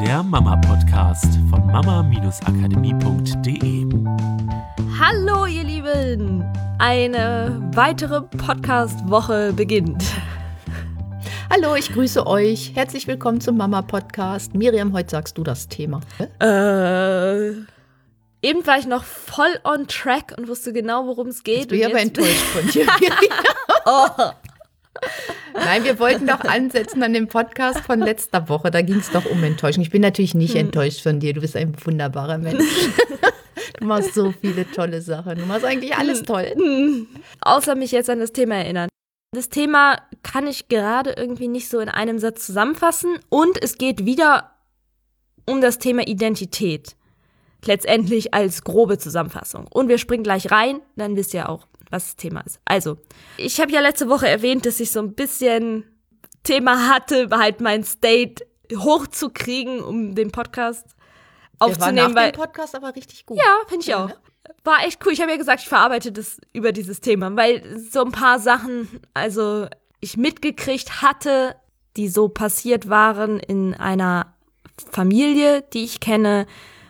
der 0.00 0.22
Mama-Podcast 0.22 1.38
von 1.48 1.66
mama-akademie.de. 1.68 3.86
Hallo, 5.00 5.46
ihr 5.46 5.64
Lieben! 5.64 6.44
Eine 6.78 7.66
weitere 7.72 8.20
Podcast-Woche 8.20 9.54
beginnt. 9.54 10.04
Hallo, 11.48 11.76
ich 11.76 11.94
grüße 11.94 12.26
euch. 12.26 12.72
Herzlich 12.74 13.06
willkommen 13.06 13.40
zum 13.40 13.56
Mama-Podcast. 13.56 14.54
Miriam, 14.54 14.92
heute 14.92 15.08
sagst 15.10 15.38
du 15.38 15.42
das 15.42 15.68
Thema. 15.68 16.02
Äh. 16.42 17.52
Eben 18.42 18.66
war 18.66 18.78
ich 18.78 18.86
noch 18.86 19.04
voll 19.04 19.58
on 19.64 19.86
track 19.86 20.34
und 20.36 20.46
wusste 20.46 20.74
genau, 20.74 21.06
worum 21.06 21.28
es 21.28 21.42
geht. 21.42 21.72
Ich 21.72 21.80
bin 21.80 21.86
aber 21.86 22.00
enttäuscht 22.00 22.44
von 22.52 22.68
dir. 22.68 22.86
oh. 23.86 24.10
Nein, 25.58 25.84
wir 25.84 25.98
wollten 25.98 26.26
doch 26.26 26.40
ansetzen 26.40 27.02
an 27.02 27.12
dem 27.12 27.28
Podcast 27.28 27.80
von 27.80 28.00
letzter 28.00 28.48
Woche. 28.48 28.70
Da 28.70 28.82
ging 28.82 28.98
es 28.98 29.10
doch 29.10 29.24
um 29.26 29.42
Enttäuschung. 29.42 29.82
Ich 29.82 29.90
bin 29.90 30.02
natürlich 30.02 30.34
nicht 30.34 30.54
hm. 30.54 30.66
enttäuscht 30.66 31.02
von 31.02 31.20
dir. 31.20 31.32
Du 31.32 31.40
bist 31.40 31.56
ein 31.56 31.74
wunderbarer 31.84 32.38
Mensch. 32.38 32.64
Du 33.78 33.86
machst 33.86 34.14
so 34.14 34.32
viele 34.32 34.70
tolle 34.70 35.02
Sachen. 35.02 35.38
Du 35.38 35.46
machst 35.46 35.64
eigentlich 35.64 35.96
alles 35.96 36.22
toll. 36.22 36.52
Hm. 36.54 37.06
Außer 37.40 37.74
mich 37.74 37.92
jetzt 37.92 38.08
an 38.08 38.20
das 38.20 38.32
Thema 38.32 38.56
erinnern. 38.56 38.88
Das 39.32 39.48
Thema 39.48 40.00
kann 40.22 40.46
ich 40.46 40.68
gerade 40.68 41.12
irgendwie 41.16 41.48
nicht 41.48 41.68
so 41.68 41.78
in 41.80 41.88
einem 41.88 42.18
Satz 42.18 42.46
zusammenfassen. 42.46 43.18
Und 43.28 43.62
es 43.62 43.76
geht 43.76 44.06
wieder 44.06 44.52
um 45.46 45.60
das 45.60 45.78
Thema 45.78 46.06
Identität. 46.06 46.96
Letztendlich 47.64 48.32
als 48.32 48.62
grobe 48.62 48.98
Zusammenfassung. 48.98 49.66
Und 49.70 49.88
wir 49.88 49.98
springen 49.98 50.22
gleich 50.22 50.50
rein, 50.50 50.80
dann 50.94 51.16
wisst 51.16 51.34
ihr 51.34 51.48
auch, 51.48 51.66
was 51.90 52.04
das 52.06 52.16
Thema 52.16 52.40
ist. 52.40 52.60
Also, 52.64 52.98
ich 53.36 53.60
habe 53.60 53.72
ja 53.72 53.80
letzte 53.80 54.08
Woche 54.08 54.28
erwähnt, 54.28 54.66
dass 54.66 54.80
ich 54.80 54.90
so 54.90 55.00
ein 55.00 55.14
bisschen 55.14 55.84
Thema 56.42 56.88
hatte, 56.88 57.28
halt 57.30 57.60
mein 57.60 57.84
State 57.84 58.46
hochzukriegen, 58.74 59.80
um 59.80 60.14
den 60.14 60.30
Podcast 60.30 60.96
aufzunehmen. 61.58 61.96
Der 61.96 62.04
war 62.04 62.12
nach 62.12 62.32
dem 62.32 62.40
Podcast 62.40 62.74
aber 62.74 62.94
richtig 62.94 63.26
gut. 63.26 63.38
Ja, 63.38 63.56
finde 63.68 63.84
ich 63.84 63.94
auch. 63.94 64.10
War 64.64 64.84
echt 64.84 65.04
cool. 65.04 65.12
Ich 65.12 65.20
habe 65.20 65.30
ja 65.30 65.36
gesagt, 65.36 65.62
ich 65.62 65.68
verarbeite 65.68 66.12
das 66.12 66.40
über 66.52 66.72
dieses 66.72 67.00
Thema, 67.00 67.34
weil 67.36 67.78
so 67.78 68.04
ein 68.04 68.12
paar 68.12 68.38
Sachen, 68.38 69.00
also 69.14 69.66
ich 70.00 70.16
mitgekriegt 70.16 71.02
hatte, 71.02 71.56
die 71.96 72.08
so 72.08 72.28
passiert 72.28 72.88
waren 72.88 73.40
in 73.40 73.74
einer 73.74 74.34
Familie, 74.90 75.62
die 75.72 75.84
ich 75.84 76.00
kenne, 76.00 76.46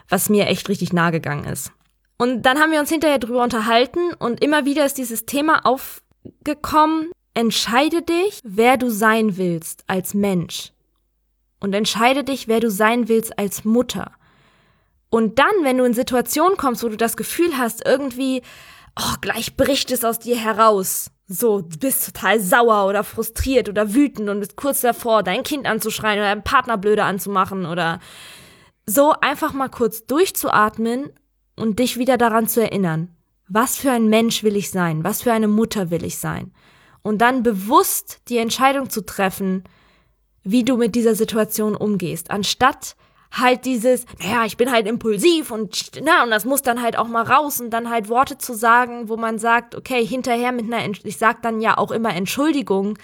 was 0.08 0.28
mir 0.28 0.47
echt 0.47 0.69
richtig 0.69 0.92
nahe 0.92 1.12
gegangen 1.12 1.44
ist. 1.44 1.72
Und 2.19 2.42
dann 2.42 2.59
haben 2.59 2.72
wir 2.72 2.81
uns 2.81 2.89
hinterher 2.89 3.19
drüber 3.19 3.42
unterhalten 3.42 4.14
und 4.14 4.42
immer 4.42 4.64
wieder 4.64 4.86
ist 4.86 4.98
dieses 4.98 5.27
Thema 5.27 5.67
aufgekommen. 5.67 7.11
Entscheide 7.34 8.00
dich, 8.03 8.41
wer 8.45 8.78
du 8.78 8.91
sein 8.91 9.36
willst 9.36 9.84
als 9.86 10.14
Mensch. 10.14 10.72
Und 11.61 11.75
entscheide 11.75 12.25
dich, 12.25 12.48
wer 12.48 12.61
du 12.61 12.70
sein 12.70 13.09
willst 13.09 13.39
als 13.39 13.64
Mutter. 13.64 14.12
Und 15.11 15.39
dann, 15.39 15.53
wenn 15.62 15.78
du 15.78 15.84
in 15.84 15.94
Situationen 15.94 16.56
kommst, 16.56 16.83
wo 16.83 16.89
du 16.89 16.97
das 16.97 17.17
Gefühl 17.17 17.59
hast, 17.59 17.84
irgendwie, 17.87 18.42
oh, 18.98 19.14
gleich 19.20 19.56
bricht 19.56 19.91
es 19.91 20.05
aus 20.05 20.19
dir 20.19 20.37
heraus. 20.37 21.11
So, 21.28 21.61
du 21.61 21.78
bist 21.78 22.06
total 22.06 22.41
sauer 22.41 22.87
oder 22.87 23.05
frustriert 23.05 23.69
oder 23.69 23.94
wütend 23.94 24.28
und 24.28 24.41
bist 24.41 24.56
kurz 24.56 24.81
davor, 24.81 25.22
dein 25.22 25.42
Kind 25.42 25.67
anzuschreien 25.67 26.19
oder 26.19 26.28
deinen 26.28 26.44
Partner 26.44 26.78
blöde 26.78 27.05
anzumachen 27.05 27.67
oder 27.67 28.00
so 28.87 29.12
einfach 29.20 29.53
mal 29.53 29.69
kurz 29.69 30.06
durchzuatmen 30.06 31.11
und 31.57 31.79
dich 31.79 31.99
wieder 31.99 32.19
daran 32.19 32.47
zu 32.47 32.61
erinnern, 32.61 33.09
was 33.49 33.77
für 33.77 33.91
ein 33.91 34.09
Mensch 34.09 34.43
will 34.43 34.57
ich 34.57 34.71
sein, 34.71 35.05
was 35.05 35.23
für 35.23 35.33
eine 35.33 35.49
Mutter 35.49 35.91
will 35.91 36.05
ich 36.05 36.19
sein. 36.19 36.53
Und 37.03 37.19
dann 37.19 37.43
bewusst 37.43 38.21
die 38.29 38.39
Entscheidung 38.39 38.91
zu 38.91 39.05
treffen, 39.05 39.65
wie 40.43 40.65
du 40.65 40.77
mit 40.77 40.95
dieser 40.95 41.15
Situation 41.15 41.75
umgehst, 41.75 42.31
anstatt 42.31 42.97
halt 43.33 43.65
dieses, 43.65 44.07
naja, 44.21 44.45
ich 44.45 44.57
bin 44.57 44.71
halt 44.71 44.87
impulsiv 44.87 45.51
und 45.51 45.91
na, 46.03 46.23
und 46.25 46.31
das 46.31 46.45
muss 46.45 46.62
dann 46.62 46.83
halt 46.83 46.97
auch 46.97 47.09
mal 47.09 47.25
raus 47.25 47.61
und 47.61 47.71
dann 47.71 47.91
halt 47.91 48.09
Worte 48.09 48.39
zu 48.39 48.55
sagen, 48.55 49.09
wo 49.09 49.16
man 49.16 49.39
sagt, 49.39 49.75
okay, 49.75 50.05
hinterher 50.06 50.53
mit 50.53 50.72
einer, 50.72 50.89
ich 51.03 51.19
sag 51.19 51.43
dann 51.43 51.61
ja 51.61 51.77
auch 51.77 51.91
immer 51.91 52.15
Entschuldigung, 52.15 52.99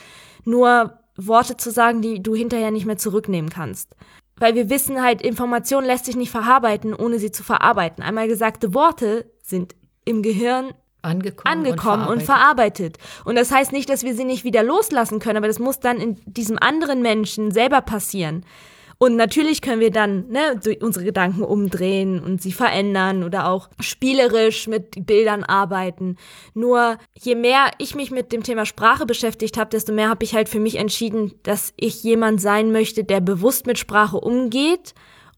nur 0.44 0.98
Worte 1.16 1.56
zu 1.56 1.70
sagen, 1.70 2.02
die 2.02 2.22
du 2.22 2.34
hinterher 2.34 2.70
nicht 2.70 2.86
mehr 2.86 2.96
zurücknehmen 2.96 3.50
kannst. 3.50 3.94
Weil 4.42 4.56
wir 4.56 4.70
wissen 4.70 5.00
halt, 5.00 5.22
Information 5.22 5.84
lässt 5.84 6.06
sich 6.06 6.16
nicht 6.16 6.32
verarbeiten, 6.32 6.94
ohne 6.94 7.20
sie 7.20 7.30
zu 7.30 7.44
verarbeiten. 7.44 8.02
Einmal 8.02 8.26
gesagte 8.26 8.74
Worte 8.74 9.30
sind 9.40 9.76
im 10.04 10.20
Gehirn 10.20 10.74
angekommen, 11.00 11.58
angekommen 11.58 12.08
und, 12.08 12.24
verarbeitet. 12.24 12.96
und, 12.96 12.96
verarbeitet. 12.98 12.98
und 13.24 13.36
das 13.36 13.52
heißt 13.52 13.70
nicht, 13.70 13.88
dass 13.88 14.02
wir 14.02 14.16
sie 14.16 14.24
nicht 14.24 14.42
wieder 14.42 14.64
loslassen 14.64 15.20
können, 15.20 15.36
aber 15.36 15.46
das 15.46 15.60
muss 15.60 15.78
dann 15.78 16.00
in 16.00 16.20
diesem 16.26 16.58
anderen 16.58 17.02
Menschen 17.02 17.52
selber 17.52 17.82
passieren. 17.82 18.44
Und 19.02 19.16
natürlich 19.16 19.62
können 19.62 19.80
wir 19.80 19.90
dann 19.90 20.28
ne, 20.28 20.60
unsere 20.80 21.04
Gedanken 21.04 21.42
umdrehen 21.42 22.22
und 22.22 22.40
sie 22.40 22.52
verändern 22.52 23.24
oder 23.24 23.48
auch 23.48 23.68
spielerisch 23.80 24.68
mit 24.68 25.06
Bildern 25.06 25.42
arbeiten. 25.42 26.14
Nur 26.54 26.98
je 27.18 27.34
mehr 27.34 27.72
ich 27.78 27.96
mich 27.96 28.12
mit 28.12 28.30
dem 28.30 28.44
Thema 28.44 28.64
Sprache 28.64 29.04
beschäftigt 29.04 29.58
habe, 29.58 29.70
desto 29.70 29.92
mehr 29.92 30.08
habe 30.08 30.22
ich 30.22 30.36
halt 30.36 30.48
für 30.48 30.60
mich 30.60 30.76
entschieden, 30.76 31.32
dass 31.42 31.74
ich 31.76 32.04
jemand 32.04 32.40
sein 32.40 32.70
möchte, 32.70 33.02
der 33.02 33.20
bewusst 33.20 33.66
mit 33.66 33.76
Sprache 33.76 34.20
umgeht 34.20 34.94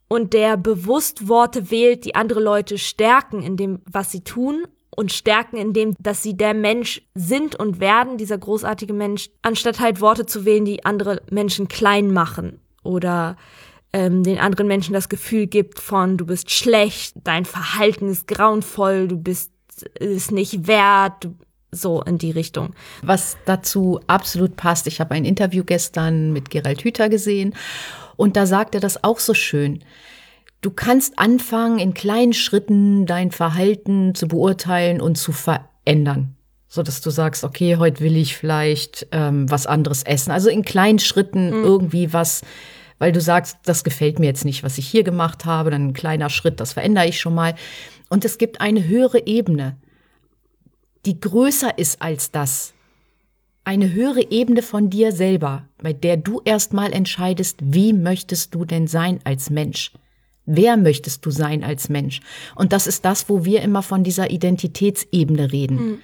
und 0.09 0.35
der 0.35 0.59
bewusst 0.59 1.27
Worte 1.27 1.71
wählt, 1.71 2.05
die 2.05 2.17
andere 2.17 2.41
Leute 2.41 2.77
stärken 2.77 3.43
in 3.43 3.57
dem, 3.57 3.81
was 3.91 4.13
sie 4.13 4.21
tun 4.21 4.65
und 4.95 5.11
stärken 5.11 5.57
in 5.57 5.73
dem, 5.73 5.95
dass 5.99 6.23
sie 6.23 6.37
der 6.37 6.53
Mensch 6.53 7.01
sind 7.15 7.59
und 7.59 7.81
werden, 7.81 8.19
dieser 8.19 8.37
großartige 8.37 8.93
Mensch, 8.93 9.31
anstatt 9.41 9.81
halt 9.81 10.03
Worte 10.03 10.27
zu 10.27 10.45
wählen, 10.45 10.67
die 10.67 10.85
andere 10.85 11.23
Menschen 11.31 11.67
klein 11.67 12.13
machen 12.13 12.61
oder 12.85 13.37
ähm, 13.93 14.23
den 14.23 14.39
anderen 14.39 14.67
Menschen 14.67 14.93
das 14.93 15.09
Gefühl 15.09 15.47
gibt 15.47 15.81
von, 15.81 16.17
du 16.17 16.27
bist 16.27 16.51
schlecht, 16.51 17.15
dein 17.25 17.45
Verhalten 17.45 18.09
ist 18.09 18.27
grauenvoll, 18.27 19.09
du 19.09 19.17
bist 19.17 19.51
es 19.99 20.31
nicht 20.31 20.67
wert, 20.67 21.29
so 21.71 22.03
in 22.03 22.19
die 22.19 22.31
Richtung. 22.31 22.75
Was 23.03 23.37
dazu 23.47 24.01
absolut 24.07 24.57
passt, 24.57 24.87
ich 24.87 25.01
habe 25.01 25.15
ein 25.15 25.25
Interview 25.25 25.65
gestern 25.65 26.33
mit 26.33 26.51
Gerald 26.51 26.83
Hüther 26.83 27.09
gesehen 27.09 27.55
und 28.17 28.37
da 28.37 28.47
sagt 28.47 28.75
er 28.75 28.81
das 28.81 29.03
auch 29.03 29.19
so 29.19 29.35
schön. 29.35 29.83
Du 30.61 30.71
kannst 30.71 31.19
anfangen, 31.19 31.79
in 31.79 31.95
kleinen 31.95 32.33
Schritten 32.33 33.07
dein 33.07 33.31
Verhalten 33.31 34.15
zu 34.15 34.29
beurteilen 34.29 35.01
und 35.01 35.17
zu 35.17 35.33
verändern 35.33 36.37
so 36.75 36.83
dass 36.83 37.01
du 37.01 37.11
sagst, 37.11 37.45
okay, 37.45 37.77
heute 37.77 38.01
will 38.01 38.17
ich 38.17 38.37
vielleicht 38.37 39.07
ähm, 39.13 39.49
was 39.49 39.69
anderes 39.69 40.03
essen. 40.03 40.33
Also 40.33 40.51
in 40.51 40.65
kleinen 40.65 40.99
Schritten 40.99 41.59
mhm. 41.59 41.65
irgendwie 41.65 42.13
was, 42.13 42.43
weil 42.99 43.13
du 43.13 43.21
sagst, 43.21 43.59
das 43.65 43.85
gefällt 43.85 44.19
mir 44.19 44.27
jetzt 44.27 44.45
nicht, 44.45 44.63
was 44.63 44.79
ich 44.79 44.87
hier 44.87 45.03
gemacht 45.03 45.45
habe, 45.45 45.71
dann 45.71 45.89
ein 45.89 45.93
kleiner 45.93 46.31
Schritt, 46.31 46.61
das 46.61 46.73
verändere 46.73 47.07
ich 47.07 47.21
schon 47.21 47.35
mal. 47.35 47.55
Und 48.09 48.25
es 48.25 48.39
gibt 48.39 48.61
eine 48.61 48.87
höhere 48.87 49.27
Ebene, 49.27 49.77
die 51.05 51.19
größer 51.19 51.79
ist 51.79 52.01
als 52.01 52.31
das. 52.31 52.73
Eine 53.65 53.93
höhere 53.93 54.31
Ebene 54.31 54.63
von 54.63 54.91
dir 54.91 55.13
selber, 55.13 55.69
bei 55.79 55.93
der 55.93 56.17
du 56.17 56.41
erstmal 56.45 56.93
entscheidest, 56.93 57.59
wie 57.63 57.93
möchtest 57.93 58.55
du 58.55 58.65
denn 58.65 58.87
sein 58.87 59.21
als 59.25 59.51
Mensch? 59.51 59.93
Wer 60.47 60.77
möchtest 60.77 61.25
du 61.25 61.31
sein 61.31 61.65
als 61.65 61.89
Mensch? 61.89 62.21
Und 62.55 62.75
das 62.75 62.87
ist 62.87 63.05
das, 63.07 63.31
wo 63.31 63.47
wir 63.47 63.63
immer 63.63 63.83
von 63.83 64.05
dieser 64.05 64.31
Identitätsebene 64.31 65.53
reden. 65.53 65.77
Mhm 65.77 65.99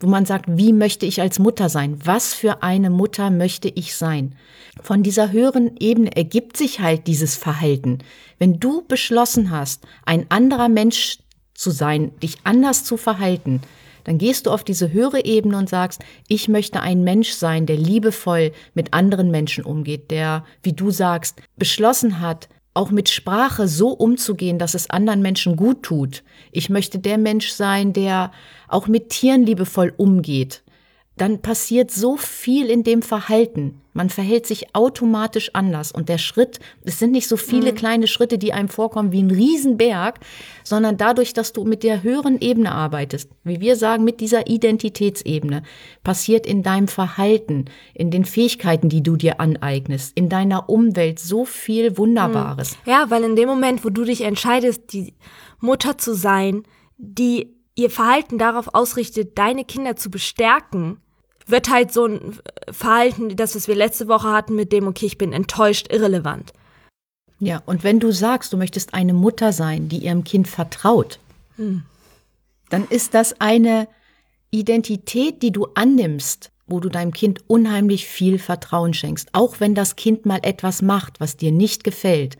wo 0.00 0.08
man 0.08 0.26
sagt, 0.26 0.46
wie 0.48 0.72
möchte 0.72 1.06
ich 1.06 1.20
als 1.20 1.38
Mutter 1.38 1.68
sein? 1.68 1.98
Was 2.04 2.34
für 2.34 2.62
eine 2.62 2.90
Mutter 2.90 3.30
möchte 3.30 3.68
ich 3.68 3.94
sein? 3.94 4.34
Von 4.82 5.02
dieser 5.02 5.30
höheren 5.30 5.76
Ebene 5.78 6.16
ergibt 6.16 6.56
sich 6.56 6.80
halt 6.80 7.06
dieses 7.06 7.36
Verhalten. 7.36 7.98
Wenn 8.38 8.58
du 8.58 8.82
beschlossen 8.86 9.50
hast, 9.50 9.86
ein 10.06 10.26
anderer 10.30 10.68
Mensch 10.68 11.18
zu 11.54 11.70
sein, 11.70 12.12
dich 12.20 12.38
anders 12.44 12.84
zu 12.84 12.96
verhalten, 12.96 13.60
dann 14.04 14.16
gehst 14.16 14.46
du 14.46 14.50
auf 14.50 14.64
diese 14.64 14.92
höhere 14.92 15.24
Ebene 15.26 15.58
und 15.58 15.68
sagst, 15.68 16.02
ich 16.26 16.48
möchte 16.48 16.80
ein 16.80 17.04
Mensch 17.04 17.32
sein, 17.32 17.66
der 17.66 17.76
liebevoll 17.76 18.52
mit 18.72 18.94
anderen 18.94 19.30
Menschen 19.30 19.64
umgeht, 19.64 20.10
der, 20.10 20.44
wie 20.62 20.72
du 20.72 20.90
sagst, 20.90 21.42
beschlossen 21.56 22.20
hat, 22.20 22.48
auch 22.74 22.90
mit 22.90 23.08
Sprache 23.08 23.66
so 23.68 23.88
umzugehen, 23.90 24.58
dass 24.58 24.74
es 24.74 24.90
anderen 24.90 25.22
Menschen 25.22 25.56
gut 25.56 25.82
tut. 25.82 26.22
Ich 26.52 26.70
möchte 26.70 26.98
der 26.98 27.18
Mensch 27.18 27.50
sein, 27.50 27.92
der 27.92 28.30
auch 28.68 28.86
mit 28.86 29.10
Tieren 29.10 29.44
liebevoll 29.44 29.92
umgeht. 29.96 30.62
Dann 31.20 31.42
passiert 31.42 31.90
so 31.90 32.16
viel 32.16 32.70
in 32.70 32.82
dem 32.82 33.02
Verhalten. 33.02 33.82
Man 33.92 34.08
verhält 34.08 34.46
sich 34.46 34.74
automatisch 34.74 35.50
anders. 35.52 35.92
Und 35.92 36.08
der 36.08 36.16
Schritt, 36.16 36.60
es 36.82 36.98
sind 36.98 37.10
nicht 37.10 37.28
so 37.28 37.36
viele 37.36 37.72
mhm. 37.72 37.76
kleine 37.76 38.06
Schritte, 38.06 38.38
die 38.38 38.54
einem 38.54 38.70
vorkommen 38.70 39.12
wie 39.12 39.22
ein 39.22 39.30
Riesenberg, 39.30 40.20
sondern 40.64 40.96
dadurch, 40.96 41.34
dass 41.34 41.52
du 41.52 41.64
mit 41.64 41.82
der 41.82 42.02
höheren 42.02 42.40
Ebene 42.40 42.72
arbeitest, 42.72 43.28
wie 43.44 43.60
wir 43.60 43.76
sagen, 43.76 44.02
mit 44.02 44.20
dieser 44.20 44.46
Identitätsebene, 44.46 45.62
passiert 46.02 46.46
in 46.46 46.62
deinem 46.62 46.88
Verhalten, 46.88 47.66
in 47.92 48.10
den 48.10 48.24
Fähigkeiten, 48.24 48.88
die 48.88 49.02
du 49.02 49.16
dir 49.16 49.40
aneignest, 49.40 50.12
in 50.14 50.30
deiner 50.30 50.70
Umwelt 50.70 51.18
so 51.18 51.44
viel 51.44 51.98
Wunderbares. 51.98 52.78
Mhm. 52.86 52.92
Ja, 52.92 53.10
weil 53.10 53.24
in 53.24 53.36
dem 53.36 53.46
Moment, 53.46 53.84
wo 53.84 53.90
du 53.90 54.04
dich 54.04 54.22
entscheidest, 54.22 54.94
die 54.94 55.12
Mutter 55.58 55.98
zu 55.98 56.14
sein, 56.14 56.62
die 56.96 57.54
ihr 57.74 57.90
Verhalten 57.90 58.38
darauf 58.38 58.74
ausrichtet, 58.74 59.36
deine 59.36 59.66
Kinder 59.66 59.96
zu 59.96 60.10
bestärken, 60.10 60.96
wird 61.50 61.70
halt 61.70 61.92
so 61.92 62.06
ein 62.06 62.38
Verhalten, 62.70 63.36
das 63.36 63.54
was 63.54 63.68
wir 63.68 63.74
letzte 63.74 64.08
Woche 64.08 64.30
hatten 64.30 64.54
mit 64.54 64.72
dem, 64.72 64.86
okay, 64.86 65.06
ich 65.06 65.18
bin 65.18 65.32
enttäuscht, 65.32 65.92
irrelevant. 65.92 66.52
Ja, 67.38 67.62
und 67.64 67.84
wenn 67.84 68.00
du 68.00 68.12
sagst, 68.12 68.52
du 68.52 68.56
möchtest 68.56 68.92
eine 68.92 69.14
Mutter 69.14 69.52
sein, 69.52 69.88
die 69.88 69.98
ihrem 69.98 70.24
Kind 70.24 70.46
vertraut, 70.46 71.18
hm. 71.56 71.82
dann 72.68 72.86
ist 72.88 73.14
das 73.14 73.40
eine 73.40 73.88
Identität, 74.50 75.42
die 75.42 75.52
du 75.52 75.68
annimmst, 75.74 76.50
wo 76.66 76.80
du 76.80 76.88
deinem 76.88 77.12
Kind 77.12 77.40
unheimlich 77.46 78.06
viel 78.06 78.38
Vertrauen 78.38 78.94
schenkst. 78.94 79.30
Auch 79.32 79.58
wenn 79.58 79.74
das 79.74 79.96
Kind 79.96 80.26
mal 80.26 80.40
etwas 80.42 80.82
macht, 80.82 81.20
was 81.20 81.36
dir 81.36 81.50
nicht 81.50 81.82
gefällt, 81.82 82.36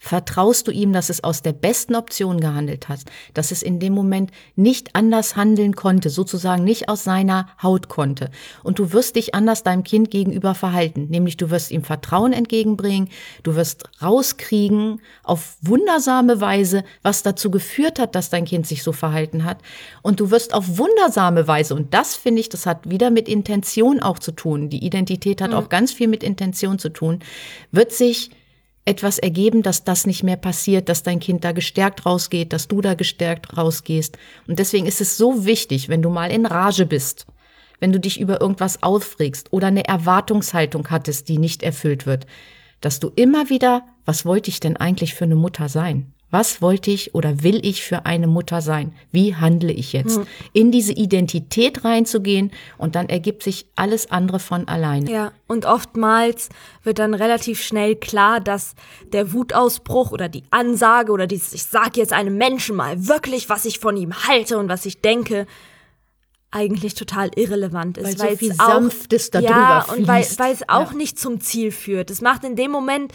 Vertraust 0.00 0.68
du 0.68 0.70
ihm, 0.70 0.92
dass 0.92 1.10
es 1.10 1.24
aus 1.24 1.42
der 1.42 1.52
besten 1.52 1.96
Option 1.96 2.40
gehandelt 2.40 2.88
hat, 2.88 3.00
dass 3.34 3.50
es 3.50 3.62
in 3.62 3.80
dem 3.80 3.94
Moment 3.94 4.30
nicht 4.54 4.94
anders 4.94 5.34
handeln 5.34 5.74
konnte, 5.74 6.08
sozusagen 6.08 6.62
nicht 6.62 6.88
aus 6.88 7.02
seiner 7.02 7.48
Haut 7.60 7.88
konnte. 7.88 8.30
Und 8.62 8.78
du 8.78 8.92
wirst 8.92 9.16
dich 9.16 9.34
anders 9.34 9.64
deinem 9.64 9.82
Kind 9.82 10.10
gegenüber 10.10 10.54
verhalten, 10.54 11.08
nämlich 11.08 11.36
du 11.36 11.50
wirst 11.50 11.72
ihm 11.72 11.82
Vertrauen 11.82 12.32
entgegenbringen, 12.32 13.08
du 13.42 13.56
wirst 13.56 13.84
rauskriegen 14.00 15.00
auf 15.24 15.56
wundersame 15.62 16.40
Weise, 16.40 16.84
was 17.02 17.24
dazu 17.24 17.50
geführt 17.50 17.98
hat, 17.98 18.14
dass 18.14 18.30
dein 18.30 18.44
Kind 18.44 18.68
sich 18.68 18.84
so 18.84 18.92
verhalten 18.92 19.44
hat. 19.44 19.58
Und 20.02 20.20
du 20.20 20.30
wirst 20.30 20.54
auf 20.54 20.78
wundersame 20.78 21.48
Weise, 21.48 21.74
und 21.74 21.92
das 21.92 22.14
finde 22.14 22.40
ich, 22.40 22.48
das 22.48 22.66
hat 22.66 22.88
wieder 22.88 23.10
mit 23.10 23.28
Intention 23.28 24.00
auch 24.00 24.20
zu 24.20 24.30
tun, 24.30 24.68
die 24.68 24.84
Identität 24.84 25.40
hat 25.40 25.50
mhm. 25.50 25.56
auch 25.56 25.68
ganz 25.68 25.92
viel 25.92 26.06
mit 26.06 26.22
Intention 26.22 26.78
zu 26.78 26.88
tun, 26.88 27.18
wird 27.72 27.92
sich 27.92 28.30
etwas 28.88 29.18
ergeben, 29.18 29.62
dass 29.62 29.84
das 29.84 30.06
nicht 30.06 30.22
mehr 30.22 30.36
passiert, 30.36 30.88
dass 30.88 31.02
dein 31.02 31.20
Kind 31.20 31.44
da 31.44 31.52
gestärkt 31.52 32.06
rausgeht, 32.06 32.52
dass 32.52 32.68
du 32.68 32.80
da 32.80 32.94
gestärkt 32.94 33.56
rausgehst. 33.56 34.16
Und 34.46 34.58
deswegen 34.58 34.86
ist 34.86 35.02
es 35.02 35.18
so 35.18 35.44
wichtig, 35.44 35.88
wenn 35.90 36.00
du 36.00 36.08
mal 36.08 36.30
in 36.32 36.46
Rage 36.46 36.86
bist, 36.86 37.26
wenn 37.80 37.92
du 37.92 38.00
dich 38.00 38.18
über 38.18 38.40
irgendwas 38.40 38.82
aufregst 38.82 39.52
oder 39.52 39.66
eine 39.66 39.86
Erwartungshaltung 39.86 40.88
hattest, 40.88 41.28
die 41.28 41.38
nicht 41.38 41.62
erfüllt 41.62 42.06
wird, 42.06 42.26
dass 42.80 42.98
du 42.98 43.12
immer 43.14 43.50
wieder, 43.50 43.84
was 44.06 44.24
wollte 44.24 44.48
ich 44.48 44.58
denn 44.58 44.76
eigentlich 44.76 45.14
für 45.14 45.24
eine 45.24 45.36
Mutter 45.36 45.68
sein? 45.68 46.14
Was 46.30 46.60
wollte 46.60 46.90
ich 46.90 47.14
oder 47.14 47.42
will 47.42 47.64
ich 47.64 47.82
für 47.82 48.04
eine 48.04 48.26
Mutter 48.26 48.60
sein? 48.60 48.92
Wie 49.10 49.34
handle 49.34 49.72
ich 49.72 49.94
jetzt? 49.94 50.18
Hm. 50.18 50.26
In 50.52 50.70
diese 50.70 50.92
Identität 50.92 51.84
reinzugehen 51.84 52.50
und 52.76 52.96
dann 52.96 53.08
ergibt 53.08 53.42
sich 53.42 53.66
alles 53.76 54.10
andere 54.10 54.38
von 54.38 54.68
alleine. 54.68 55.10
Ja, 55.10 55.32
und 55.46 55.64
oftmals 55.64 56.50
wird 56.82 56.98
dann 56.98 57.14
relativ 57.14 57.62
schnell 57.62 57.96
klar, 57.96 58.40
dass 58.40 58.74
der 59.12 59.32
Wutausbruch 59.32 60.10
oder 60.10 60.28
die 60.28 60.44
Ansage 60.50 61.12
oder 61.12 61.26
dieses, 61.26 61.54
ich 61.54 61.64
sage 61.64 61.92
jetzt 62.00 62.12
einem 62.12 62.36
Menschen 62.36 62.76
mal 62.76 63.08
wirklich, 63.08 63.48
was 63.48 63.64
ich 63.64 63.78
von 63.78 63.96
ihm 63.96 64.12
halte 64.26 64.58
und 64.58 64.68
was 64.68 64.84
ich 64.84 65.00
denke, 65.00 65.46
eigentlich 66.50 66.94
total 66.94 67.30
irrelevant 67.36 67.98
ist. 67.98 68.18
Weil 68.18 68.30
so 68.32 68.36
viel 68.36 68.52
auch, 68.52 68.68
Sanftes 68.68 69.30
da 69.30 69.40
ja, 69.40 69.80
fließt. 69.82 69.98
und 69.98 70.08
weil, 70.08 70.26
weil 70.38 70.52
es 70.52 70.68
auch 70.68 70.92
ja. 70.92 70.96
nicht 70.96 71.18
zum 71.18 71.40
Ziel 71.40 71.72
führt. 71.72 72.10
Es 72.10 72.20
macht 72.20 72.44
in 72.44 72.56
dem 72.56 72.70
Moment 72.70 73.12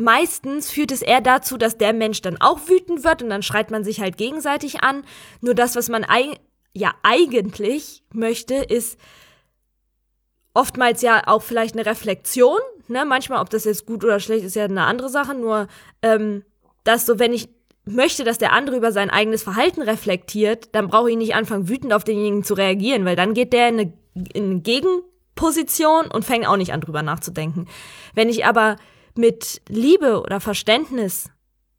meistens 0.00 0.70
führt 0.70 0.92
es 0.92 1.02
eher 1.02 1.20
dazu, 1.20 1.56
dass 1.56 1.78
der 1.78 1.92
Mensch 1.92 2.22
dann 2.22 2.40
auch 2.40 2.68
wütend 2.68 3.04
wird 3.04 3.22
und 3.22 3.30
dann 3.30 3.42
schreit 3.42 3.70
man 3.70 3.84
sich 3.84 4.00
halt 4.00 4.16
gegenseitig 4.16 4.82
an. 4.82 5.04
Nur 5.40 5.54
das, 5.54 5.76
was 5.76 5.88
man 5.88 6.04
ja 6.72 6.94
eigentlich 7.02 8.02
möchte, 8.12 8.54
ist 8.54 8.98
oftmals 10.54 11.02
ja 11.02 11.22
auch 11.26 11.42
vielleicht 11.42 11.74
eine 11.74 11.86
Reflexion. 11.86 12.58
Ne? 12.88 13.04
Manchmal, 13.04 13.40
ob 13.40 13.50
das 13.50 13.64
jetzt 13.64 13.86
gut 13.86 14.04
oder 14.04 14.20
schlecht 14.20 14.44
ist, 14.44 14.56
ja 14.56 14.64
eine 14.64 14.84
andere 14.84 15.08
Sache. 15.08 15.34
Nur, 15.34 15.68
ähm, 16.02 16.44
dass 16.84 17.06
so, 17.06 17.18
wenn 17.18 17.32
ich 17.32 17.48
möchte, 17.84 18.24
dass 18.24 18.38
der 18.38 18.52
andere 18.52 18.76
über 18.76 18.92
sein 18.92 19.10
eigenes 19.10 19.42
Verhalten 19.42 19.82
reflektiert, 19.82 20.68
dann 20.72 20.88
brauche 20.88 21.10
ich 21.10 21.16
nicht 21.16 21.34
anfangen, 21.34 21.68
wütend 21.68 21.92
auf 21.92 22.04
denjenigen 22.04 22.44
zu 22.44 22.54
reagieren, 22.54 23.04
weil 23.04 23.16
dann 23.16 23.34
geht 23.34 23.52
der 23.52 23.68
in 23.68 23.80
eine, 23.80 23.92
in 24.32 24.44
eine 24.44 24.60
Gegenposition 24.60 26.06
und 26.06 26.24
fängt 26.24 26.46
auch 26.46 26.56
nicht 26.56 26.72
an, 26.72 26.80
drüber 26.80 27.02
nachzudenken. 27.02 27.68
Wenn 28.14 28.28
ich 28.28 28.44
aber 28.44 28.76
mit 29.16 29.62
Liebe 29.68 30.20
oder 30.20 30.40
Verständnis 30.40 31.30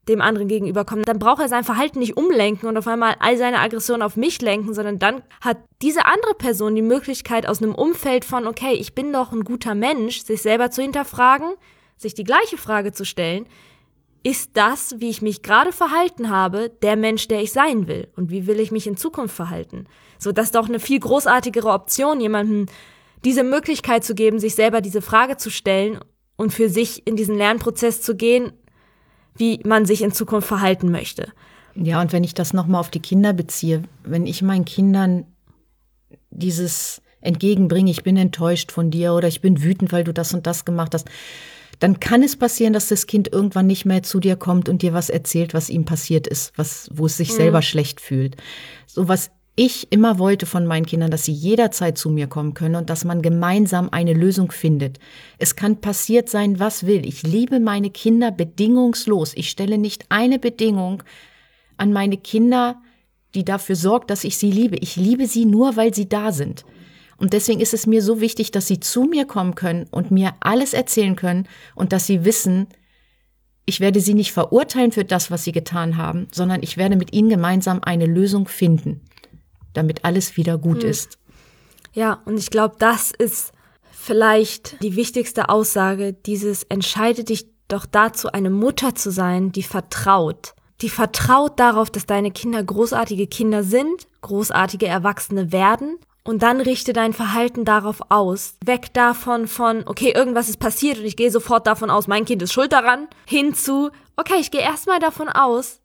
dem 0.08 0.20
anderen 0.20 0.48
gegenüberkommen, 0.48 1.04
dann 1.04 1.18
braucht 1.18 1.40
er 1.40 1.48
sein 1.48 1.62
Verhalten 1.62 2.00
nicht 2.00 2.16
umlenken 2.16 2.68
und 2.68 2.76
auf 2.76 2.88
einmal 2.88 3.14
all 3.20 3.36
seine 3.36 3.60
Aggression 3.60 4.02
auf 4.02 4.16
mich 4.16 4.42
lenken, 4.42 4.74
sondern 4.74 4.98
dann 4.98 5.22
hat 5.40 5.58
diese 5.80 6.06
andere 6.06 6.34
Person 6.34 6.74
die 6.74 6.82
Möglichkeit 6.82 7.48
aus 7.48 7.62
einem 7.62 7.74
Umfeld 7.74 8.24
von, 8.24 8.46
okay, 8.46 8.72
ich 8.72 8.94
bin 8.94 9.12
doch 9.12 9.30
ein 9.30 9.44
guter 9.44 9.74
Mensch, 9.74 10.24
sich 10.24 10.42
selber 10.42 10.70
zu 10.70 10.82
hinterfragen, 10.82 11.54
sich 11.96 12.14
die 12.14 12.24
gleiche 12.24 12.58
Frage 12.58 12.92
zu 12.92 13.04
stellen, 13.04 13.46
ist 14.24 14.50
das, 14.54 14.96
wie 14.98 15.10
ich 15.10 15.22
mich 15.22 15.42
gerade 15.42 15.72
verhalten 15.72 16.30
habe, 16.30 16.70
der 16.82 16.96
Mensch, 16.96 17.28
der 17.28 17.42
ich 17.42 17.52
sein 17.52 17.88
will? 17.88 18.08
Und 18.16 18.30
wie 18.30 18.46
will 18.46 18.60
ich 18.60 18.70
mich 18.70 18.86
in 18.86 18.96
Zukunft 18.96 19.34
verhalten? 19.34 19.86
So, 20.18 20.30
das 20.30 20.46
ist 20.46 20.54
doch 20.54 20.68
eine 20.68 20.78
viel 20.80 21.00
großartigere 21.00 21.68
Option, 21.68 22.20
jemandem 22.20 22.66
diese 23.24 23.42
Möglichkeit 23.42 24.04
zu 24.04 24.14
geben, 24.14 24.38
sich 24.38 24.54
selber 24.54 24.80
diese 24.80 25.02
Frage 25.02 25.36
zu 25.36 25.50
stellen 25.50 26.00
und 26.42 26.52
für 26.52 26.68
sich 26.68 27.06
in 27.06 27.14
diesen 27.14 27.36
Lernprozess 27.36 28.02
zu 28.02 28.16
gehen, 28.16 28.52
wie 29.36 29.60
man 29.64 29.86
sich 29.86 30.02
in 30.02 30.10
Zukunft 30.10 30.48
verhalten 30.48 30.90
möchte. 30.90 31.28
Ja, 31.76 32.00
und 32.02 32.12
wenn 32.12 32.24
ich 32.24 32.34
das 32.34 32.52
nochmal 32.52 32.80
auf 32.80 32.90
die 32.90 33.00
Kinder 33.00 33.32
beziehe, 33.32 33.84
wenn 34.02 34.26
ich 34.26 34.42
meinen 34.42 34.64
Kindern 34.64 35.24
dieses 36.30 37.00
entgegenbringe, 37.20 37.92
ich 37.92 38.02
bin 38.02 38.16
enttäuscht 38.16 38.72
von 38.72 38.90
dir 38.90 39.14
oder 39.14 39.28
ich 39.28 39.40
bin 39.40 39.62
wütend, 39.62 39.92
weil 39.92 40.02
du 40.02 40.12
das 40.12 40.34
und 40.34 40.48
das 40.48 40.64
gemacht 40.64 40.94
hast, 40.94 41.08
dann 41.78 42.00
kann 42.00 42.24
es 42.24 42.36
passieren, 42.36 42.72
dass 42.72 42.88
das 42.88 43.06
Kind 43.06 43.32
irgendwann 43.32 43.68
nicht 43.68 43.84
mehr 43.84 44.02
zu 44.02 44.18
dir 44.18 44.34
kommt 44.34 44.68
und 44.68 44.82
dir 44.82 44.92
was 44.92 45.10
erzählt, 45.10 45.54
was 45.54 45.70
ihm 45.70 45.84
passiert 45.84 46.26
ist, 46.26 46.52
was, 46.56 46.90
wo 46.92 47.06
es 47.06 47.16
sich 47.16 47.30
mhm. 47.30 47.36
selber 47.36 47.62
schlecht 47.62 48.00
fühlt. 48.00 48.36
So 48.86 49.06
was 49.06 49.30
ich 49.54 49.92
immer 49.92 50.18
wollte 50.18 50.46
von 50.46 50.66
meinen 50.66 50.86
Kindern, 50.86 51.10
dass 51.10 51.26
sie 51.26 51.32
jederzeit 51.32 51.98
zu 51.98 52.08
mir 52.08 52.26
kommen 52.26 52.54
können 52.54 52.76
und 52.76 52.88
dass 52.88 53.04
man 53.04 53.20
gemeinsam 53.20 53.90
eine 53.90 54.14
Lösung 54.14 54.50
findet. 54.50 54.98
Es 55.38 55.56
kann 55.56 55.82
passiert 55.82 56.30
sein, 56.30 56.58
was 56.58 56.86
will. 56.86 57.04
Ich 57.04 57.22
liebe 57.22 57.60
meine 57.60 57.90
Kinder 57.90 58.30
bedingungslos. 58.30 59.32
Ich 59.34 59.50
stelle 59.50 59.76
nicht 59.76 60.06
eine 60.08 60.38
Bedingung 60.38 61.02
an 61.76 61.92
meine 61.92 62.16
Kinder, 62.16 62.80
die 63.34 63.44
dafür 63.44 63.76
sorgt, 63.76 64.10
dass 64.10 64.24
ich 64.24 64.38
sie 64.38 64.50
liebe. 64.50 64.76
Ich 64.76 64.96
liebe 64.96 65.26
sie 65.26 65.44
nur, 65.44 65.76
weil 65.76 65.92
sie 65.92 66.08
da 66.08 66.32
sind. 66.32 66.64
Und 67.18 67.34
deswegen 67.34 67.60
ist 67.60 67.74
es 67.74 67.86
mir 67.86 68.00
so 68.00 68.22
wichtig, 68.22 68.52
dass 68.52 68.66
sie 68.66 68.80
zu 68.80 69.04
mir 69.04 69.26
kommen 69.26 69.54
können 69.54 69.86
und 69.90 70.10
mir 70.10 70.32
alles 70.40 70.72
erzählen 70.72 71.14
können 71.14 71.46
und 71.74 71.92
dass 71.92 72.06
sie 72.06 72.24
wissen, 72.24 72.68
ich 73.66 73.80
werde 73.80 74.00
sie 74.00 74.14
nicht 74.14 74.32
verurteilen 74.32 74.92
für 74.92 75.04
das, 75.04 75.30
was 75.30 75.44
sie 75.44 75.52
getan 75.52 75.98
haben, 75.98 76.26
sondern 76.32 76.62
ich 76.62 76.78
werde 76.78 76.96
mit 76.96 77.12
ihnen 77.12 77.28
gemeinsam 77.28 77.80
eine 77.82 78.06
Lösung 78.06 78.48
finden 78.48 79.02
damit 79.74 80.04
alles 80.04 80.36
wieder 80.36 80.58
gut 80.58 80.82
hm. 80.82 80.90
ist. 80.90 81.18
Ja, 81.92 82.22
und 82.24 82.38
ich 82.38 82.50
glaube, 82.50 82.76
das 82.78 83.10
ist 83.10 83.52
vielleicht 83.92 84.82
die 84.82 84.96
wichtigste 84.96 85.48
Aussage, 85.48 86.12
dieses 86.12 86.64
entscheide 86.64 87.24
dich 87.24 87.46
doch 87.68 87.86
dazu, 87.86 88.32
eine 88.32 88.50
Mutter 88.50 88.94
zu 88.94 89.10
sein, 89.10 89.52
die 89.52 89.62
vertraut. 89.62 90.54
Die 90.80 90.88
vertraut 90.88 91.60
darauf, 91.60 91.90
dass 91.90 92.06
deine 92.06 92.32
Kinder 92.32 92.62
großartige 92.62 93.26
Kinder 93.26 93.62
sind, 93.62 94.08
großartige 94.20 94.86
Erwachsene 94.86 95.52
werden 95.52 95.98
und 96.24 96.42
dann 96.42 96.60
richte 96.60 96.92
dein 96.92 97.12
Verhalten 97.12 97.64
darauf 97.64 98.00
aus. 98.08 98.54
Weg 98.64 98.92
davon 98.92 99.46
von, 99.46 99.84
okay, 99.86 100.12
irgendwas 100.14 100.48
ist 100.48 100.58
passiert 100.58 100.98
und 100.98 101.04
ich 101.04 101.16
gehe 101.16 101.30
sofort 101.30 101.66
davon 101.66 101.90
aus, 101.90 102.08
mein 102.08 102.24
Kind 102.24 102.42
ist 102.42 102.52
schuld 102.52 102.72
daran, 102.72 103.08
hinzu, 103.26 103.90
okay, 104.16 104.36
ich 104.40 104.50
gehe 104.50 104.60
erstmal 104.60 104.98
davon 104.98 105.28
aus, 105.28 105.80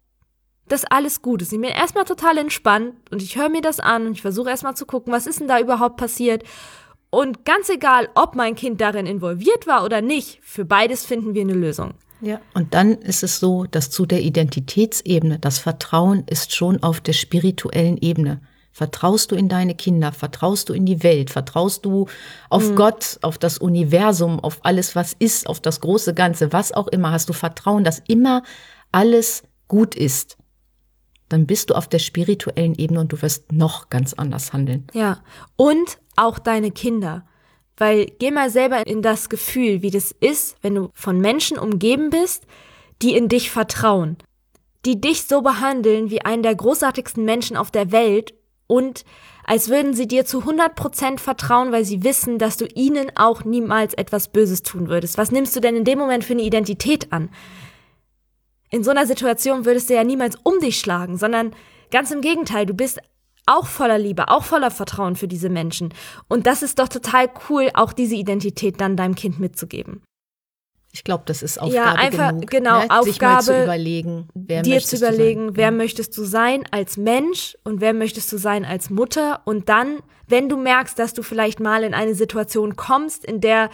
dass 0.67 0.85
alles 0.85 1.21
gut 1.21 1.41
ist. 1.41 1.53
Ich 1.53 1.61
bin 1.61 1.69
erstmal 1.69 2.05
total 2.05 2.37
entspannt 2.37 2.93
und 3.11 3.21
ich 3.21 3.37
höre 3.37 3.49
mir 3.49 3.61
das 3.61 3.79
an 3.79 4.07
und 4.07 4.13
ich 4.13 4.21
versuche 4.21 4.49
erstmal 4.49 4.75
zu 4.75 4.85
gucken, 4.85 5.13
was 5.13 5.27
ist 5.27 5.39
denn 5.39 5.47
da 5.47 5.59
überhaupt 5.59 5.97
passiert. 5.97 6.43
Und 7.09 7.45
ganz 7.45 7.69
egal, 7.69 8.09
ob 8.15 8.35
mein 8.35 8.55
Kind 8.55 8.81
darin 8.81 9.05
involviert 9.05 9.65
war 9.65 9.85
oder 9.85 10.01
nicht, 10.01 10.39
für 10.43 10.65
beides 10.65 11.05
finden 11.05 11.33
wir 11.33 11.41
eine 11.41 11.53
Lösung. 11.53 11.93
Ja, 12.19 12.41
und 12.53 12.73
dann 12.73 12.93
ist 12.93 13.23
es 13.23 13.39
so, 13.39 13.65
dass 13.65 13.91
zu 13.91 14.05
der 14.05 14.21
Identitätsebene, 14.21 15.39
das 15.39 15.59
Vertrauen 15.59 16.23
ist 16.27 16.55
schon 16.55 16.81
auf 16.81 16.99
der 16.99 17.13
spirituellen 17.13 17.97
Ebene. 17.97 18.41
Vertraust 18.71 19.31
du 19.31 19.35
in 19.35 19.49
deine 19.49 19.73
Kinder? 19.75 20.11
Vertraust 20.11 20.69
du 20.69 20.73
in 20.73 20.85
die 20.85 21.01
Welt? 21.01 21.29
Vertraust 21.29 21.85
du 21.85 22.07
auf 22.49 22.69
mhm. 22.69 22.75
Gott, 22.75 23.17
auf 23.21 23.37
das 23.37 23.57
Universum, 23.57 24.39
auf 24.39 24.59
alles, 24.63 24.95
was 24.95 25.13
ist, 25.17 25.47
auf 25.47 25.59
das 25.59 25.79
große 25.81 26.13
Ganze, 26.13 26.53
was 26.53 26.71
auch 26.71 26.87
immer? 26.87 27.11
Hast 27.11 27.29
du 27.29 27.33
Vertrauen, 27.33 27.83
dass 27.83 28.03
immer 28.07 28.43
alles 28.91 29.43
gut 29.67 29.95
ist? 29.95 30.36
Dann 31.29 31.45
bist 31.45 31.69
du 31.69 31.73
auf 31.75 31.87
der 31.87 31.99
spirituellen 31.99 32.75
Ebene 32.75 32.99
und 32.99 33.11
du 33.11 33.21
wirst 33.21 33.51
noch 33.51 33.89
ganz 33.89 34.13
anders 34.13 34.53
handeln. 34.53 34.87
Ja, 34.93 35.21
und 35.55 35.99
auch 36.15 36.39
deine 36.39 36.71
Kinder. 36.71 37.25
Weil 37.75 38.07
geh 38.17 38.31
mal 38.31 38.49
selber 38.49 38.87
in 38.87 39.01
das 39.01 39.29
Gefühl, 39.29 39.81
wie 39.83 39.91
das 39.91 40.11
ist, 40.11 40.57
wenn 40.61 40.75
du 40.75 40.89
von 40.93 41.19
Menschen 41.19 41.59
umgeben 41.59 42.09
bist, 42.09 42.45
die 43.01 43.15
in 43.15 43.29
dich 43.29 43.51
vertrauen, 43.51 44.17
die 44.85 44.99
dich 44.99 45.25
so 45.25 45.41
behandeln 45.41 46.09
wie 46.09 46.21
einen 46.21 46.41
der 46.41 46.55
großartigsten 46.55 47.23
Menschen 47.23 47.55
auf 47.55 47.69
der 47.69 47.91
Welt 47.91 48.33
und 48.65 49.05
als 49.45 49.69
würden 49.69 49.93
sie 49.93 50.07
dir 50.07 50.25
zu 50.25 50.41
100% 50.41 51.19
vertrauen, 51.19 51.71
weil 51.71 51.85
sie 51.85 52.03
wissen, 52.03 52.37
dass 52.37 52.57
du 52.57 52.65
ihnen 52.75 53.11
auch 53.15 53.45
niemals 53.45 53.93
etwas 53.93 54.27
Böses 54.27 54.61
tun 54.61 54.89
würdest. 54.89 55.17
Was 55.17 55.31
nimmst 55.31 55.55
du 55.55 55.61
denn 55.61 55.75
in 55.75 55.85
dem 55.85 55.97
Moment 55.97 56.25
für 56.25 56.33
eine 56.33 56.41
Identität 56.41 57.13
an? 57.13 57.29
In 58.69 58.83
so 58.83 58.91
einer 58.91 59.05
Situation 59.05 59.65
würdest 59.65 59.89
du 59.89 59.95
ja 59.95 60.03
niemals 60.03 60.37
um 60.43 60.59
dich 60.59 60.79
schlagen, 60.79 61.17
sondern 61.17 61.53
ganz 61.91 62.11
im 62.11 62.21
Gegenteil, 62.21 62.65
du 62.65 62.73
bist 62.73 62.99
auch 63.45 63.65
voller 63.65 63.97
Liebe, 63.97 64.27
auch 64.27 64.43
voller 64.43 64.71
Vertrauen 64.71 65.15
für 65.15 65.27
diese 65.27 65.49
Menschen. 65.49 65.93
Und 66.27 66.47
das 66.47 66.61
ist 66.63 66.79
doch 66.79 66.89
total 66.89 67.29
cool, 67.49 67.69
auch 67.73 67.93
diese 67.93 68.15
Identität 68.15 68.81
dann 68.81 68.97
deinem 68.97 69.15
Kind 69.15 69.39
mitzugeben. 69.39 70.03
Ich 70.91 71.03
glaube, 71.03 71.23
das 71.27 71.43
ist 71.43 71.59
Aufgabe 71.59 71.75
ja, 71.75 71.93
einfach, 71.93 72.29
genug, 72.29 72.49
genau, 72.49 72.79
ne? 72.79 72.87
Aufgabe, 72.89 73.43
zu 73.43 73.63
überlegen, 73.63 74.29
wer 74.33 74.63
dir 74.63 74.79
zu 74.79 74.95
überlegen, 74.95 75.55
wer 75.55 75.71
möchtest 75.71 76.17
du 76.17 76.23
sein 76.23 76.63
als 76.71 76.97
Mensch 76.97 77.55
und 77.63 77.81
wer 77.81 77.93
möchtest 77.93 78.31
du 78.31 78.37
sein 78.37 78.65
als 78.65 78.89
Mutter 78.89 79.41
und 79.45 79.69
dann, 79.69 79.99
wenn 80.27 80.49
du 80.49 80.57
merkst, 80.57 80.97
dass 80.97 81.13
du 81.13 81.23
vielleicht 81.23 81.59
mal 81.59 81.83
in 81.83 81.93
eine 81.93 82.15
Situation 82.15 82.75
kommst, 82.75 83.25
in 83.25 83.41
der 83.41 83.69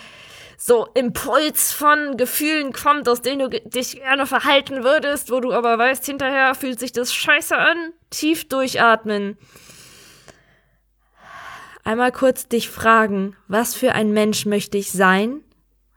so 0.57 0.87
Impuls 0.93 1.71
von 1.71 2.17
Gefühlen 2.17 2.73
kommt, 2.73 3.09
aus 3.09 3.21
denen 3.21 3.49
du 3.49 3.61
dich 3.61 3.97
gerne 3.97 4.25
verhalten 4.25 4.83
würdest, 4.83 5.31
wo 5.31 5.39
du 5.39 5.53
aber 5.53 5.77
weißt, 5.77 6.05
hinterher 6.05 6.55
fühlt 6.55 6.79
sich 6.79 6.91
das 6.91 7.13
scheiße 7.13 7.57
an, 7.57 7.93
tief 8.09 8.47
durchatmen. 8.47 9.37
Einmal 11.83 12.11
kurz 12.11 12.47
dich 12.47 12.69
fragen, 12.69 13.35
was 13.47 13.75
für 13.75 13.93
ein 13.93 14.11
Mensch 14.11 14.45
möchte 14.45 14.77
ich 14.77 14.91
sein? 14.91 15.41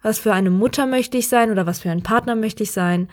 Was 0.03 0.19
für 0.19 0.33
eine 0.33 0.51
Mutter 0.51 0.87
möchte 0.87 1.17
ich 1.17 1.29
sein 1.29 1.51
oder 1.51 1.67
was 1.67 1.81
für 1.81 1.91
ein 1.91 2.03
Partner 2.03 2.35
möchte 2.35 2.63
ich 2.63 2.73
sein? 2.73 3.09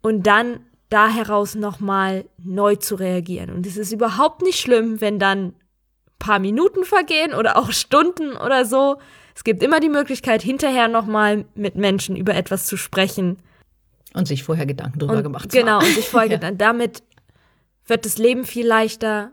Und 0.00 0.26
dann 0.26 0.64
da 0.88 1.08
heraus 1.08 1.54
nochmal 1.54 2.24
neu 2.38 2.76
zu 2.76 2.96
reagieren. 2.96 3.50
Und 3.50 3.66
es 3.66 3.76
ist 3.76 3.92
überhaupt 3.92 4.42
nicht 4.42 4.58
schlimm, 4.58 5.00
wenn 5.00 5.18
dann 5.18 5.54
paar 6.20 6.38
Minuten 6.38 6.84
vergehen 6.84 7.34
oder 7.34 7.56
auch 7.56 7.72
Stunden 7.72 8.36
oder 8.36 8.64
so. 8.64 8.98
Es 9.40 9.44
gibt 9.44 9.62
immer 9.62 9.80
die 9.80 9.88
Möglichkeit, 9.88 10.42
hinterher 10.42 10.86
nochmal 10.86 11.46
mit 11.54 11.74
Menschen 11.74 12.14
über 12.14 12.34
etwas 12.34 12.66
zu 12.66 12.76
sprechen. 12.76 13.38
Und 14.12 14.28
sich 14.28 14.42
vorher 14.44 14.66
Gedanken 14.66 14.98
drüber 14.98 15.16
Und, 15.16 15.22
gemacht 15.22 15.50
zu 15.50 15.56
genau, 15.56 15.80
haben. 15.80 15.86
und 15.86 15.94
sich 15.94 16.06
vorher 16.10 16.28
Ja. 16.42 16.50
damit 16.50 17.02
wird 17.86 18.04
das 18.04 18.18
Leben 18.18 18.44
viel 18.44 18.66
leichter. 18.66 19.32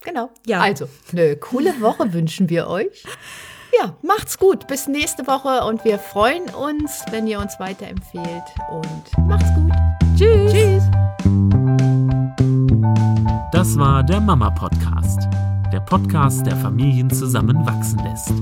Genau. 0.00 0.30
Ja. 0.46 0.60
Also, 0.62 0.88
eine 1.12 1.36
coole 1.36 1.78
Woche 1.82 2.10
wünschen 2.14 2.48
wir 2.48 2.66
euch. 2.68 3.04
Ja, 3.78 3.94
macht's 4.00 4.38
gut. 4.38 4.66
Bis 4.68 4.88
nächste 4.88 5.26
Woche 5.26 5.66
und 5.66 5.84
wir 5.84 5.98
freuen 5.98 6.44
uns, 6.48 7.04
wenn 7.10 7.26
ihr 7.26 7.40
uns 7.40 7.60
weiterempfehlt. 7.60 8.44
Und 8.70 9.28
macht's 9.28 9.54
gut. 9.54 9.70
Tschüss. 10.16 10.50
Tschüss. 10.50 10.82
Das 13.52 13.78
war 13.78 14.02
der 14.02 14.22
Mama 14.22 14.48
Podcast. 14.48 15.28
Der 15.74 15.80
Podcast, 15.80 16.46
der 16.46 16.56
Familien 16.56 17.10
zusammenwachsen 17.10 17.98
lässt. 17.98 18.32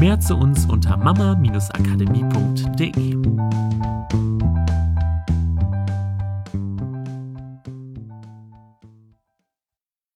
Mehr 0.00 0.18
zu 0.18 0.34
uns 0.34 0.64
unter 0.64 0.96
mama-akademie.de. 0.96 3.16